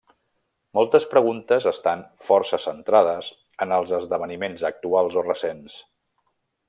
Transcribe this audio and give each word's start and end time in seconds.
Moltes 0.77 1.03
preguntes 1.09 1.67
estan 1.71 2.01
força 2.29 2.59
centrades 2.63 3.29
en 3.67 3.75
els 3.77 3.93
esdeveniments 3.99 4.65
actuals 4.71 5.21
o 5.23 5.27
recents. 5.29 5.79